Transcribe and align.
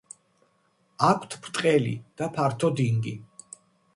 აქვთ 1.07 1.35
ბრტყელი 1.43 1.93
და 2.21 2.31
ფართო 2.39 2.71
დინგი. 2.79 3.17